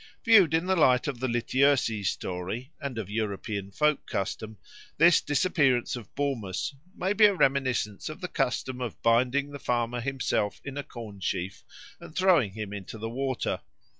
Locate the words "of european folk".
2.97-4.07